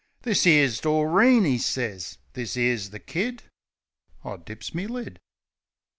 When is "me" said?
4.73-4.87